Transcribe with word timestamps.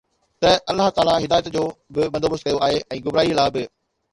ته 0.41 0.51
الله 0.71 0.89
تعاليٰ 0.95 1.17
هدايت 1.25 1.47
جو 1.55 1.65
به 1.95 2.07
بندوبست 2.13 2.45
ڪيو 2.49 2.63
آهي 2.69 2.79
۽ 2.93 2.99
گمراهي 3.09 3.33
لاءِ 3.41 3.49
به 3.59 3.65